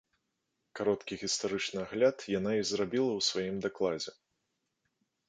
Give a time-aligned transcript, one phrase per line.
[0.77, 4.11] Кароткі гістарычны агляд яна і зрабіла ў сваім дакладзе.